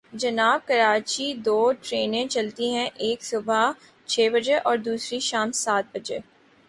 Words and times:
جناب، 0.13 0.67
کراچی 0.67 1.33
دو 1.45 1.71
ٹرینیں 1.81 2.25
چلتی 2.27 2.73
ہیں، 2.73 2.89
ایک 2.95 3.23
صبح 3.23 3.71
چھ 4.05 4.29
بجے 4.33 4.55
اور 4.57 4.77
دوسری 4.77 5.19
شام 5.19 5.51
سات 5.55 5.83
بجے۔ 5.93 6.19